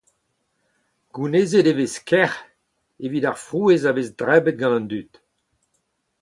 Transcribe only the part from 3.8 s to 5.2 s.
a vez debret gant an dud.